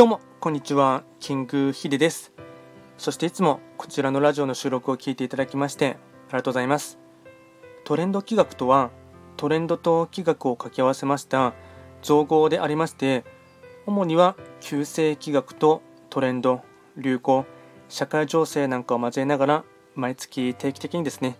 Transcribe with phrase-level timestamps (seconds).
[0.00, 1.04] どうも、こんにちは。
[1.18, 2.32] キングヒデです。
[2.96, 6.98] そしていつもこちらのラジオの収録を聞いていただきましてありがとうございます。
[7.84, 8.88] トレンド企画とは、
[9.36, 11.52] トレンドと企画を掛け合わせました
[12.00, 13.24] 造語でありまして、
[13.84, 16.62] 主には旧世企画とトレンド、
[16.96, 17.44] 流行、
[17.90, 19.64] 社会情勢なんかを交えながら
[19.96, 21.36] 毎月定期的にですね、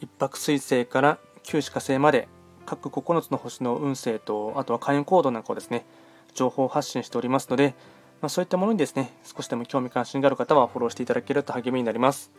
[0.00, 2.26] 一泊水星から旧歯火星まで
[2.66, 5.86] 各9つの星の運勢とあとは開運行動なんかをですね
[6.34, 7.76] 情報発信しておりますので、
[8.20, 12.30] まあ、そういったものにですね少しでも興味関心がある方はフォローしていただけると励みになります。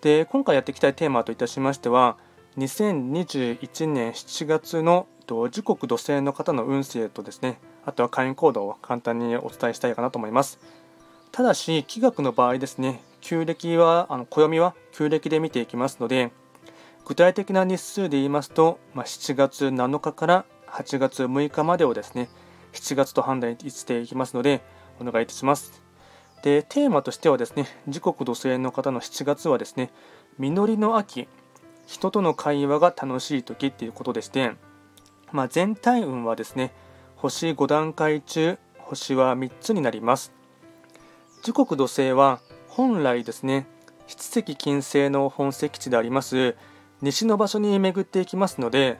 [0.00, 2.16] で今回やっていきたいテーマといたしましては
[2.58, 5.06] 2021年7月の
[5.50, 10.58] 時刻土星の方の運勢とですねあとは会員行動を簡単にお伝えしたいかなと思います。
[11.30, 16.30] ただし気学の場合ですね旧暦はあの暦は旧暦で見ていきますので
[17.06, 22.28] 具体的な日数で言いますと、まあ、7月7日から8月6日までをですね
[22.72, 24.62] 7月と判断していきますので
[25.02, 25.82] お願いいたします。
[26.42, 29.90] でテーマとしてはですね時刻土星の方の7月はですね
[30.38, 31.28] 実りの秋
[31.86, 34.52] 人との会話が楽しい時っていうことでして、
[35.30, 36.72] まあ、全体運はですね
[37.16, 40.32] 星5段階中星は3つになります。
[41.42, 43.66] 時刻土星は本来ですね
[44.06, 46.54] 七石金星の本石地であります
[47.00, 48.98] 西の場所に巡っていきますので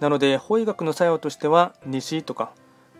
[0.00, 2.52] なので法医学の作用としては西とか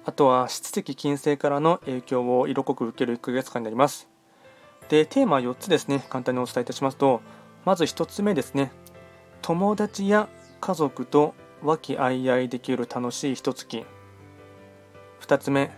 [0.07, 4.09] あとは七石金星からの影響を色濃く受ける1ヶ月間になります。
[4.89, 7.23] でテーマ4つですね簡単にお伝えいたしますと
[7.65, 8.71] まず1つ目ですね。
[9.41, 10.29] 友達や
[10.61, 13.85] 家族と和気あいあいできる楽しいひと月
[15.21, 15.71] 2つ目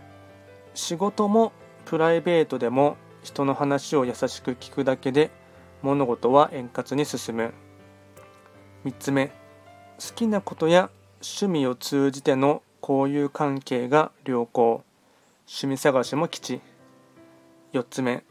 [0.75, 1.53] 仕事も
[1.85, 5.31] プライベートでも人の話を優しく聞くだけで
[5.83, 7.55] 物事は円滑に進む。
[8.85, 9.33] 3つ目好
[10.15, 10.91] きなことや
[11.23, 14.83] 趣味を通じての交友関係が良好。
[15.47, 16.61] 趣味探しも吉。
[17.73, 18.25] 4つ目。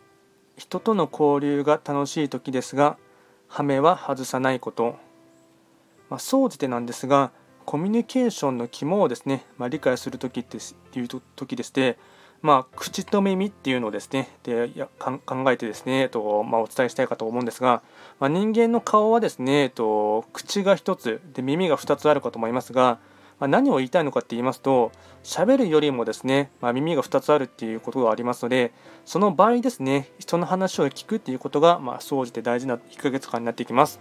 [0.57, 2.97] 人との交流が楽しい時ですが
[3.47, 4.97] ハメは外さないこと。
[6.09, 7.31] まあ、総じてなんですが
[7.65, 11.97] コミュニケーションの肝をですね、まあ、理解する時っていう時でして
[12.45, 15.19] まあ、口と耳っていうのをですねでや考
[15.51, 17.81] えてですねと、まあ、お伝えしたいかと思うんですが、
[18.19, 22.99] まあ、人間の顔はですねと口が1つで耳が2つあるかと思いますが、
[23.39, 24.91] まあ、何を言いたいのかって言いますと
[25.23, 28.71] 喋るよりもですね、まあ、耳が2つあるっていうことがありますので
[29.05, 33.99] その場合ですね人の話を聞くっていうことが、まあ、総じて大事な1ヶ月間になっていきます。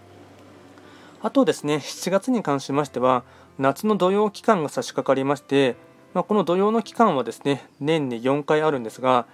[1.23, 3.25] あとですね7月に関しましては
[3.59, 5.77] 夏の土曜期間が差し掛かりまして
[6.15, 9.27] まあ、この土曜の期間はですね年に4回あるんですが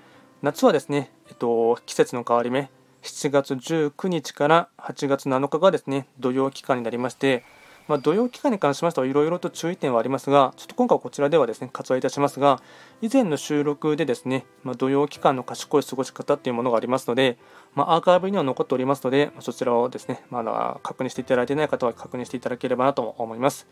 [0.42, 2.70] 夏はですね、えっと、季節の変わり目
[3.02, 7.44] 7月19日から8月7日がですね土曜期間になりまして、
[7.90, 12.62] まあ、土曜期間に関しましてはいろいろと注意点はありますがちょっと今回はこちらではですね割愛いたしますが
[13.02, 17.36] 以前の収録でですね、まあ、土曜期間の賢い過ごし方っていうものがありますので、
[17.74, 23.66] まあ、アーカイブには残っておりますのでそちらをですねまだ確認していただいていない方は確認していただければなと思います。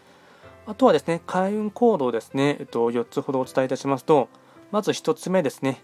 [0.66, 4.28] あとはですね、開運行動ですね、えっと、4つほどお伝えいたしますと、
[4.70, 5.82] まず1つ目ですね、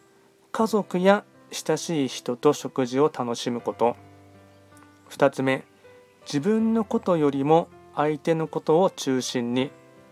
[0.52, 3.96] 家族や親しい人と食事を楽しむこと。
[5.08, 5.64] 2つ目、
[6.26, 9.70] 自分のことよりも相手のことを中心に、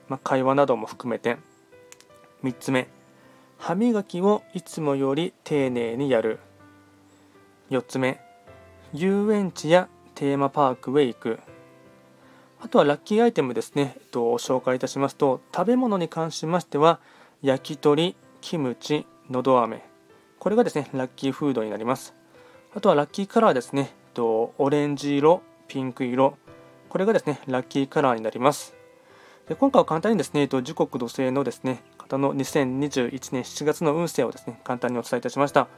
[0.09, 1.39] まあ、会話なども含めて。
[2.45, 2.89] 3つ目、
[3.59, 6.41] 歯磨きをいつもより丁寧にやる。
[7.71, 8.21] 4つ目、
[8.93, 11.39] 遊園地やテーマパークへ行く。
[12.61, 17.01] あとはラッキーアイテムですね、えっと、紹介いたしますと、食べ物に関しましては、
[17.43, 19.83] 焼き鳥、キムチ、のど飴。
[20.39, 22.15] これがですね、ラッキーフードになります。
[22.75, 26.37] あとはラッキーカラーですね、えっと、オレンジ色、ピンク色。
[26.93, 28.75] これがですね、ラッキーカラーになります。
[29.49, 35.69] で今回は簡単にですね、時刻土星のですね、方の2021年7月の運勢をですね、簡単にお伝えいたしました。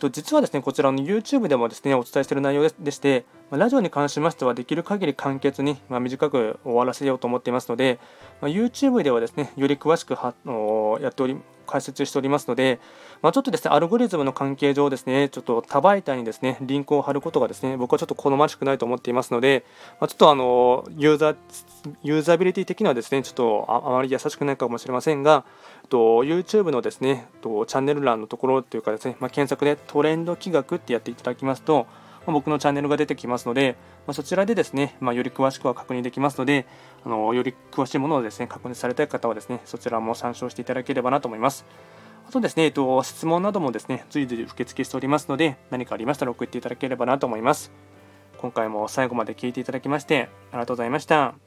[0.00, 8.00] と実はですねこちらの YouTube でもですねお伝えしている内容でして、まラジオに関しましてはできる限り簡潔に、ま短く終わらせようと思っていますので、
[8.40, 10.14] ま YouTube ではですねより詳しく
[11.00, 12.80] やっており解説しておりますので、
[13.22, 19.64] まあ、ちょっとですね、アルゴリズムの関係上ですね、ちょっと多媒体にですね、リンクを貼ることがですね、僕はちょっと好ましくないと思っていますので、
[20.00, 21.36] まあ、ちょっとあの、ユーザー、
[22.02, 25.44] ユーザビリティ的にはですね、ちょっとあまり優しくないかもしれませんが、
[25.88, 31.86] と YouTube のですねとチャンネル欄のところというかですね、まあ、検索でトレンド企画ってやっていただきますと、
[32.26, 33.76] ま、僕のチャンネルが出てきますので、
[34.06, 36.66] ま、そちらでですね、まより詳しくは確認できますので
[37.04, 41.64] あのより詳しいものをですね確認されたい方はですねそちらも参照していただければなと思います。
[42.28, 47.70] あとですね、えっと、質問などもですね、随時受付しておりますので、何かありましたら送っていただければなと思います。
[48.38, 51.45] 今回も最後まで聞いていただきまして、ありがとうございました。